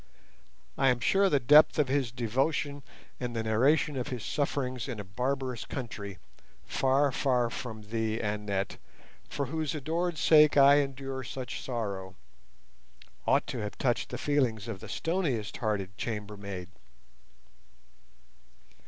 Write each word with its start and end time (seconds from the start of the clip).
I 0.79 0.89
am 0.89 0.99
sure 0.99 1.29
the 1.29 1.39
depth 1.39 1.77
of 1.77 1.87
his 1.87 2.11
devotion 2.11 2.81
and 3.19 3.35
the 3.35 3.43
narration 3.43 3.95
of 3.97 4.07
his 4.07 4.25
sufferings 4.25 4.87
in 4.87 4.99
a 4.99 5.03
barbarous 5.03 5.63
country, 5.63 6.17
"far, 6.65 7.11
far 7.11 7.51
from 7.51 7.83
thee, 7.83 8.19
Annette, 8.19 8.77
for 9.29 9.45
whose 9.45 9.75
adored 9.75 10.17
sake 10.17 10.57
I 10.57 10.77
endure 10.77 11.23
such 11.23 11.61
sorrow," 11.61 12.15
ought 13.27 13.45
to 13.45 13.59
have 13.59 13.77
touched 13.77 14.09
the 14.09 14.17
feelings 14.17 14.67
of 14.67 14.79
the 14.79 14.89
stoniest 14.89 15.57
hearted 15.57 15.95
chambermaid. 15.97 16.69